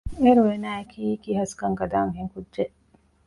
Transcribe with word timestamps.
އޭރު 0.19 0.41
އޭނާއަކީ 0.47 1.03
ކިހަސްކަން 1.23 1.75
ގަދަ 1.79 1.95
އަންހެންކުއްޖެއް 2.01 2.75